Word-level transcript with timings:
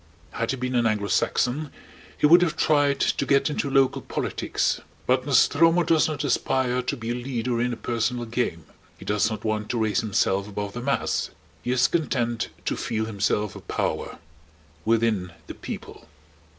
Had 0.31 0.49
he 0.49 0.57
been 0.57 0.73
an 0.73 0.87
Anglo 0.87 1.09
Saxon 1.09 1.69
he 2.17 2.25
would 2.25 2.41
have 2.41 2.57
tried 2.57 2.99
to 3.01 3.23
get 3.23 3.51
into 3.51 3.69
local 3.69 4.01
politics. 4.01 4.81
But 5.05 5.27
Nostromo 5.27 5.83
does 5.83 6.07
not 6.07 6.23
aspire 6.23 6.81
to 6.81 6.97
be 6.97 7.11
a 7.11 7.13
leader 7.13 7.61
in 7.61 7.71
a 7.71 7.75
personal 7.77 8.25
game. 8.25 8.65
He 8.97 9.05
does 9.05 9.29
not 9.29 9.43
want 9.45 9.69
to 9.69 9.77
raise 9.77 9.99
himself 10.01 10.47
above 10.47 10.73
the 10.73 10.81
mass. 10.81 11.29
He 11.61 11.69
is 11.69 11.87
content 11.87 12.49
to 12.65 12.75
feel 12.75 13.05
himself 13.05 13.55
a 13.55 13.59
power 13.59 14.17
within 14.85 15.33
the 15.45 15.53
People. 15.53 16.07